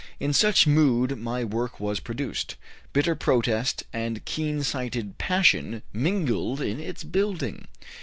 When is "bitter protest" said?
2.91-3.83